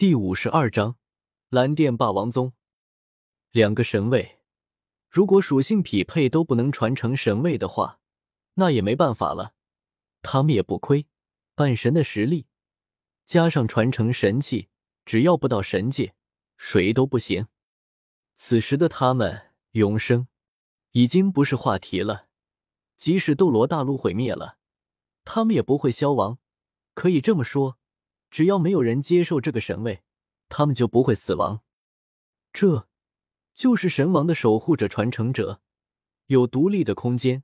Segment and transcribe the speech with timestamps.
[0.00, 0.96] 第五十二章，
[1.50, 2.54] 蓝电霸王宗。
[3.50, 4.38] 两个神位，
[5.10, 8.00] 如果属性匹配都不能传承神位的话，
[8.54, 9.52] 那也没办法了。
[10.22, 11.06] 他们也不亏，
[11.54, 12.46] 半神的实力，
[13.26, 14.70] 加上传承神器，
[15.04, 16.14] 只要不到神界，
[16.56, 17.48] 谁都不行。
[18.34, 20.28] 此时的他们永生
[20.92, 22.28] 已经不是话题了。
[22.96, 24.56] 即使斗罗大陆毁灭了，
[25.26, 26.38] 他们也不会消亡。
[26.94, 27.78] 可以这么说。
[28.30, 30.02] 只要没有人接受这个神位，
[30.48, 31.62] 他们就不会死亡。
[32.52, 32.88] 这，
[33.54, 35.60] 就是神王的守护者、传承者，
[36.26, 37.42] 有独立的空间，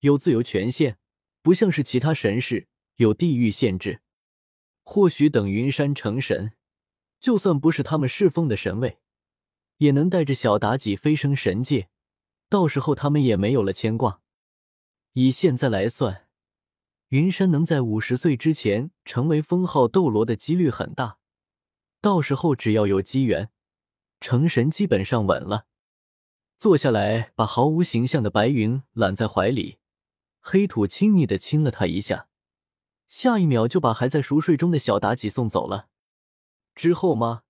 [0.00, 0.98] 有自由权限，
[1.42, 4.00] 不像是其他神士有地域限制。
[4.82, 6.52] 或许等云山成神，
[7.18, 8.98] 就算不是他们侍奉的神位，
[9.78, 11.88] 也能带着小妲己飞升神界。
[12.48, 14.20] 到时候他们也没有了牵挂。
[15.14, 16.25] 以现在来算。
[17.08, 21.18] 云山能在五十岁之前成为封号斗罗的几率很大，
[22.00, 23.50] 到时候只要有机缘，
[24.20, 25.66] 成神基本上稳了。
[26.58, 29.78] 坐下来，把毫无形象的白云揽在怀里，
[30.40, 32.28] 黑土亲昵的亲了他一下，
[33.06, 35.88] 下一秒就把还在熟睡中的小妲己送走了。
[36.74, 37.42] 之后吗？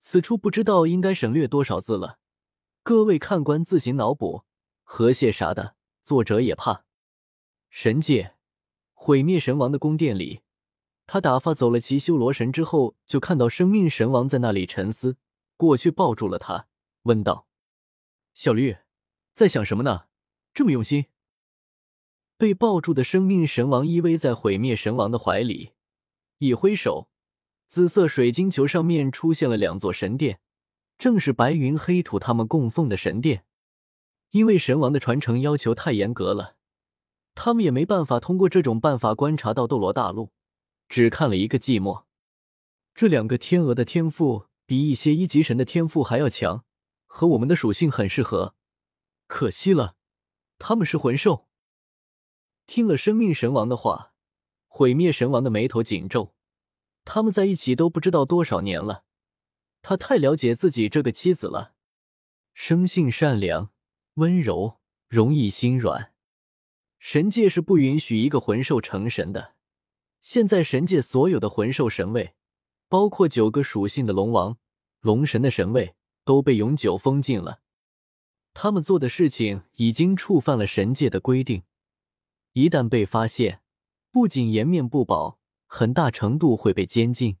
[0.00, 2.18] 此处不知道应该省略多少字了，
[2.82, 4.44] 各位看官自行脑补。
[4.82, 6.84] 河蟹啥的，作者也怕。
[7.70, 8.35] 神界。
[8.98, 10.40] 毁灭神王的宫殿里，
[11.06, 15.18] 他打发走了其修罗神之后，就看到生命神王在那里沉思。
[15.56, 16.66] 过去抱住了他，
[17.02, 17.46] 问道
[18.34, 18.78] ：“小绿，
[19.32, 20.06] 在想什么呢？
[20.52, 21.06] 这么用心。”
[22.36, 25.72] 被抱住的生命神王依偎在毁灭神王的怀里，
[26.38, 27.08] 一挥手，
[27.68, 30.40] 紫色水晶球上面出现了两座神殿，
[30.98, 33.44] 正是白云黑土他们供奉的神殿。
[34.30, 36.55] 因为神王的传承要求太严格了。
[37.36, 40.32] 他们也没办法通过这种办法观察到斗罗大陆，
[40.88, 42.04] 只看了一个寂寞。
[42.94, 46.64] 这两个天鹅的天赋比一些一级神的天赋还要强，
[47.04, 48.56] 和我们的属性很适合。
[49.26, 49.96] 可惜了，
[50.58, 51.46] 他们是魂兽。
[52.66, 54.14] 听了生命神王的话，
[54.66, 56.34] 毁灭神王的眉头紧皱。
[57.04, 59.04] 他们在一起都不知道多少年了，
[59.82, 61.74] 他太了解自己这个妻子了。
[62.54, 63.70] 生性善良、
[64.14, 66.14] 温柔，容易心软。
[67.08, 69.54] 神界是不允许一个魂兽成神的。
[70.20, 72.34] 现在神界所有的魂兽神位，
[72.88, 74.58] 包括九个属性的龙王、
[75.02, 75.94] 龙神的神位，
[76.24, 77.60] 都被永久封禁了。
[78.52, 81.62] 他们做的事情已经触犯了神界的规定，
[82.54, 83.60] 一旦被发现，
[84.10, 85.38] 不仅颜面不保，
[85.68, 87.36] 很大程度会被监禁。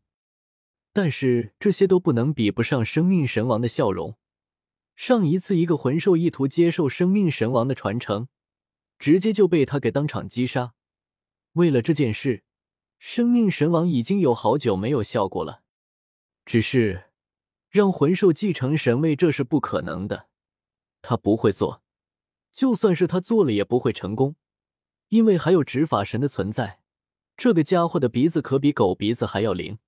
[0.92, 4.14] 但是这些都不能比不上生命神王的笑容。
[4.94, 8.28] 上一次，一个魂兽意图接受生命神王的传承。
[8.98, 10.74] 直接就被他给当场击杀。
[11.52, 12.44] 为了这件事，
[12.98, 15.62] 生命神王已经有好久没有笑过了。
[16.44, 17.10] 只是
[17.68, 20.28] 让魂兽继承神位，这是不可能的。
[21.02, 21.82] 他不会做，
[22.52, 24.36] 就算是他做了，也不会成功，
[25.08, 26.80] 因为还有执法神的存在。
[27.36, 29.78] 这个家伙的鼻子可比狗鼻子还要灵。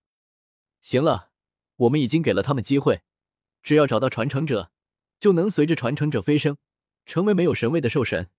[0.81, 1.31] 行了，
[1.77, 3.03] 我们已经给了他们机会，
[3.63, 4.71] 只要找到传承者，
[5.19, 6.59] 就能随着传承者飞升，
[7.07, 8.31] 成为没有神位的兽神。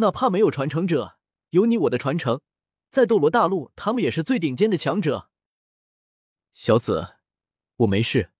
[0.00, 1.18] 哪怕没有传承者，
[1.50, 2.40] 有你我的传承，
[2.88, 5.28] 在斗罗大陆，他们也是最顶尖的强者。
[6.54, 7.16] 小紫，
[7.78, 8.30] 我没事，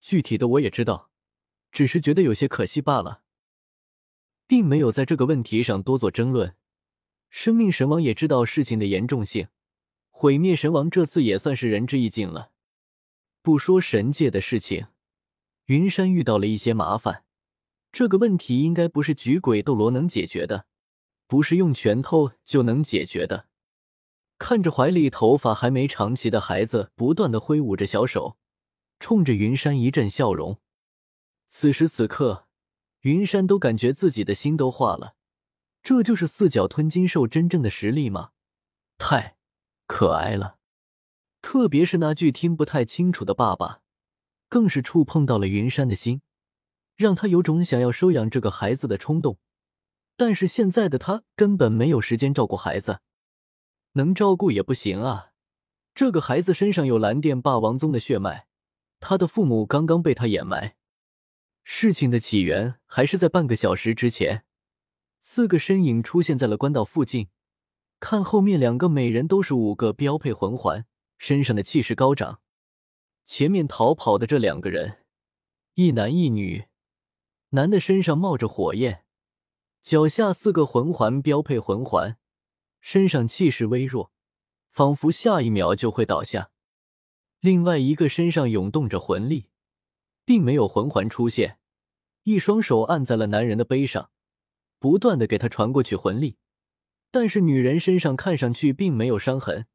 [0.00, 1.10] 具体的我也知道，
[1.72, 3.22] 只是觉得有些可惜罢了，
[4.46, 6.56] 并没有在这个问题上多做争论。
[7.30, 9.48] 生命神王也知道事情的严重性，
[10.10, 12.52] 毁灭神王这次也算是仁至义尽了。
[13.42, 14.86] 不说神界的事情，
[15.64, 17.24] 云山遇到了一些麻烦，
[17.90, 20.66] 这个问题应该不是举鬼斗罗能解决的。
[21.26, 23.46] 不是用拳头就能解决的。
[24.38, 28.36] 看着怀里头发还没长齐的孩子，不断的挥舞着小手，
[29.00, 30.60] 冲着云山一阵笑容。
[31.48, 32.46] 此时此刻，
[33.00, 35.14] 云山都感觉自己的心都化了。
[35.82, 38.30] 这就是四脚吞金兽真正的实力吗？
[38.98, 39.36] 太
[39.86, 40.58] 可爱了！
[41.40, 43.82] 特别是那句听不太清楚的“爸爸”，
[44.50, 46.22] 更是触碰到了云山的心，
[46.96, 49.38] 让他有种想要收养这个孩子的冲动。
[50.16, 53.00] 但是现在的他根本没有时间照顾孩子，
[53.92, 55.32] 能照顾也不行啊！
[55.94, 58.46] 这个孩子身上有蓝电霸王宗的血脉，
[59.00, 60.76] 他的父母刚刚被他掩埋。
[61.64, 64.44] 事情的起源还是在半个小时之前，
[65.20, 67.28] 四个身影出现在了官道附近。
[67.98, 70.84] 看后面两个每人都是五个标配魂环，
[71.16, 72.40] 身上的气势高涨。
[73.24, 74.98] 前面逃跑的这两个人，
[75.74, 76.66] 一男一女，
[77.50, 79.05] 男的身上冒着火焰。
[79.86, 82.16] 脚下四个魂环标配魂环，
[82.80, 84.10] 身上气势微弱，
[84.72, 86.50] 仿佛下一秒就会倒下。
[87.38, 89.48] 另外一个身上涌动着魂力，
[90.24, 91.60] 并没有魂环出现，
[92.24, 94.10] 一双手按在了男人的背上，
[94.80, 96.36] 不断的给他传过去魂力。
[97.12, 99.68] 但是女人身上看上去并没有伤痕，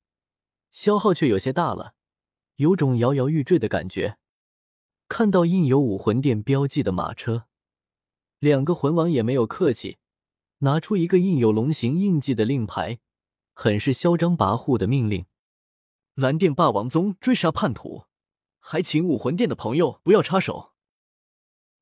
[0.71, 1.93] 消耗却有些大了，
[2.57, 4.17] 有种摇摇欲坠的感觉。
[5.07, 7.45] 看到印有武魂殿标记的马车，
[8.39, 9.99] 两个魂王也没有客气，
[10.63, 12.99] 拿出一个印有龙形印记的令牌，
[13.53, 15.25] 很是嚣张跋扈的命令
[16.13, 18.05] ：“蓝电霸王宗追杀叛徒，
[18.59, 20.73] 还请武魂殿的朋友不要插手。”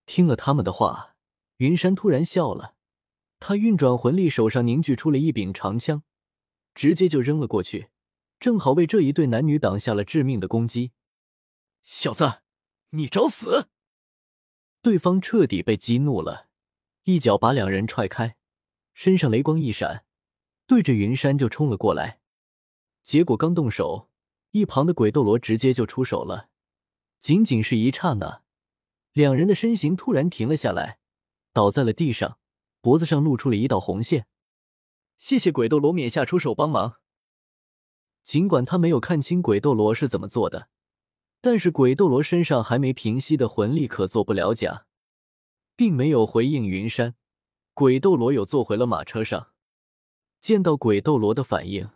[0.07, 1.15] 听了他们的话，
[1.57, 2.75] 云山突然笑了。
[3.41, 6.03] 他运转魂力，手上凝聚出了一柄长枪，
[6.73, 7.89] 直接就扔了过去，
[8.39, 10.91] 正好为这一对男女挡下了致命的攻击。
[11.83, 12.41] 小子，
[12.91, 13.67] 你找死！
[14.81, 16.47] 对方彻底被激怒了，
[17.03, 18.37] 一脚把两人踹开，
[19.01, 20.03] 身上雷光一闪，
[20.67, 22.19] 对着云山就冲了过来。
[23.01, 24.09] 结果刚动手，
[24.51, 26.49] 一旁的鬼斗罗直接就出手了。
[27.21, 28.43] 仅仅是一刹那，
[29.13, 30.99] 两人的身形突然停了下来，
[31.53, 32.39] 倒在了地上。
[32.81, 34.27] 脖子上露出了一道红线，
[35.17, 36.95] 谢谢鬼斗罗冕下出手帮忙。
[38.25, 40.67] 尽管他没有看清鬼斗罗是怎么做的，
[41.39, 44.87] 但是鬼斗罗身上还没平息的魂力可做不了假，
[45.77, 47.15] 并没有回应云山。
[47.79, 49.51] 鬼斗罗又坐回了马车上。
[50.41, 51.89] 见到鬼斗罗的反应，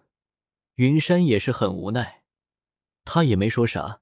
[0.76, 2.24] 云山也是很无奈，
[3.04, 4.00] 他也没说啥，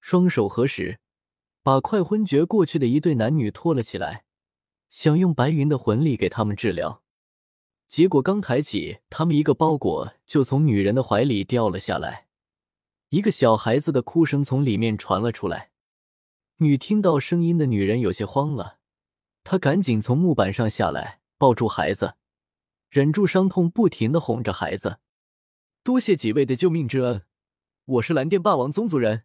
[0.00, 1.00] 双手合十，
[1.62, 4.24] 把快昏厥过去的一对男女拖了起来。
[4.88, 7.02] 想用白云的魂力给他们治疗，
[7.86, 12.28] 结果刚抬起他们，一个包裹就从女人的怀里掉了下来，
[13.10, 15.72] 一个小孩子的哭声从里面传了出来。
[16.56, 18.78] 女听到声音的女人有些慌了，
[19.44, 22.16] 他赶紧从木板上下来，抱住孩子，
[22.88, 25.00] 忍住伤痛，不停的哄着孩子
[25.82, 27.26] ：“多谢几位的救命之恩，
[27.84, 29.24] 我是蓝电霸王宗族人，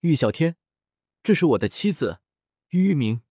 [0.00, 0.56] 玉小天，
[1.22, 2.20] 这是我的妻子
[2.70, 3.22] 玉玉明。”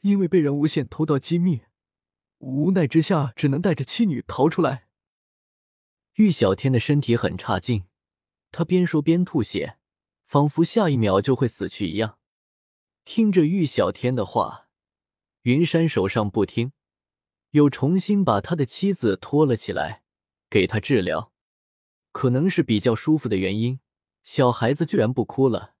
[0.00, 1.62] 因为被人诬陷偷盗机密，
[2.38, 4.88] 无奈之下只能带着妻女逃出来。
[6.14, 7.84] 玉小天的身体很差劲，
[8.50, 9.78] 他边说边吐血，
[10.26, 12.18] 仿佛下一秒就会死去一样。
[13.04, 14.63] 听着玉小天的话，
[15.44, 16.72] 云山手上不听，
[17.50, 20.02] 又重新把他的妻子拖了起来，
[20.48, 21.32] 给他治疗。
[22.12, 23.78] 可能是比较舒服的原因，
[24.22, 25.74] 小孩子居然不哭了。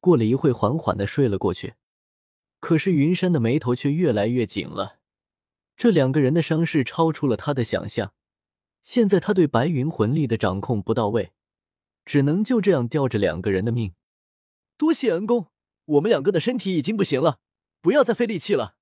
[0.00, 1.74] 过了一会，缓缓的睡了过去。
[2.60, 5.00] 可是云山的眉头却越来越紧了，
[5.76, 8.14] 这两个人的伤势超出了他的想象。
[8.82, 11.32] 现在他对白云魂力的掌控不到位，
[12.06, 13.92] 只能就这样吊着两个人的命。
[14.78, 15.48] 多谢恩公，
[15.84, 17.40] 我们两个的身体已经不行了，
[17.82, 18.76] 不要再费力气了。